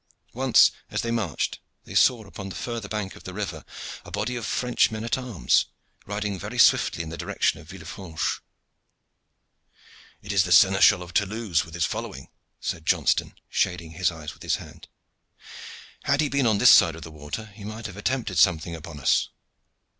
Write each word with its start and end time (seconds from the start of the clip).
Once, 0.33 0.71
as 0.89 1.03
they 1.03 1.11
marched, 1.11 1.59
they 1.83 1.93
saw 1.93 2.25
upon 2.25 2.49
the 2.49 2.55
further 2.55 2.87
bank 2.89 3.15
of 3.15 3.23
the 3.23 3.35
river 3.35 3.63
a 4.03 4.09
body 4.09 4.35
of 4.35 4.47
French 4.47 4.89
men 4.89 5.03
at 5.03 5.15
arms, 5.15 5.67
riding 6.07 6.39
very 6.39 6.57
swiftly 6.57 7.03
in 7.03 7.09
the 7.09 7.17
direction 7.19 7.59
of 7.59 7.67
Villefranche. 7.69 8.41
"It 10.23 10.33
is 10.33 10.43
the 10.43 10.51
Seneschal 10.51 11.03
of 11.03 11.13
Toulouse, 11.13 11.65
with 11.65 11.75
his 11.75 11.85
following," 11.85 12.29
said 12.59 12.83
Johnston, 12.87 13.35
shading 13.47 13.91
his 13.91 14.09
eyes 14.09 14.33
with 14.33 14.41
his 14.41 14.55
hand. 14.55 14.87
"Had 16.05 16.19
he 16.21 16.29
been 16.29 16.47
on 16.47 16.57
this 16.57 16.71
side 16.71 16.95
of 16.95 17.03
the 17.03 17.11
water 17.11 17.45
he 17.53 17.63
might 17.63 17.85
have 17.85 17.95
attempted 17.95 18.39
something 18.39 18.73
upon 18.73 18.99
us." 18.99 19.29